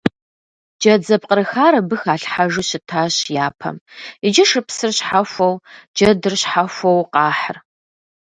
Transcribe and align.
Джэд 0.79 1.01
зэпкъырыхар 1.07 1.73
абы 1.79 1.95
халъхьэжу 2.01 2.63
щытащ 2.69 3.15
япэм, 3.45 3.77
иджы 4.27 4.43
шыпсыр 4.49 4.91
щхьэхуэу 4.97 5.55
джэдыр 5.95 6.33
щхьэхуэу 6.41 6.99
къахьыр. 7.13 7.57